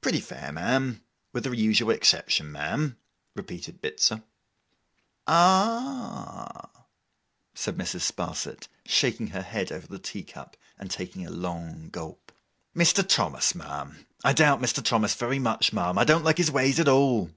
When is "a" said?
11.24-11.30